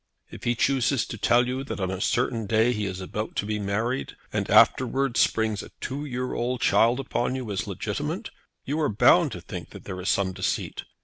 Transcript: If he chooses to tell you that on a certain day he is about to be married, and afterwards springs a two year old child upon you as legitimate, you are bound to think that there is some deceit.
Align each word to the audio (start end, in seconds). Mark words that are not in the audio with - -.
If 0.31 0.45
he 0.45 0.55
chooses 0.55 1.05
to 1.05 1.17
tell 1.19 1.47
you 1.47 1.63
that 1.65 1.79
on 1.79 1.91
a 1.91 2.01
certain 2.01 2.47
day 2.47 2.73
he 2.73 2.87
is 2.87 3.01
about 3.01 3.35
to 3.35 3.45
be 3.45 3.59
married, 3.59 4.15
and 4.33 4.49
afterwards 4.49 5.19
springs 5.19 5.61
a 5.61 5.69
two 5.79 6.05
year 6.05 6.33
old 6.33 6.59
child 6.59 6.99
upon 6.99 7.35
you 7.35 7.51
as 7.51 7.67
legitimate, 7.67 8.31
you 8.65 8.79
are 8.81 8.89
bound 8.89 9.31
to 9.33 9.41
think 9.41 9.69
that 9.69 9.83
there 9.83 10.01
is 10.01 10.09
some 10.09 10.33
deceit. 10.33 10.85